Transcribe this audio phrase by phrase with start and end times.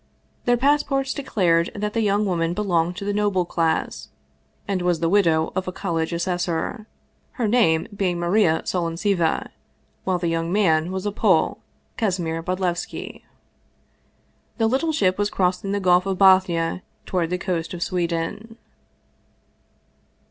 [0.45, 4.09] Their passports declared that the young woman belonged to the noble class,
[4.67, 6.87] and was the widow of a college assessor,
[7.33, 9.51] her name being Maria Solontseva,
[10.03, 11.59] while the young man was a Pole,
[11.99, 13.21] Kasimir Bodlevski.
[14.57, 18.57] The little ship was crossing the Gulf of Bothnia toward the coast of Sweden.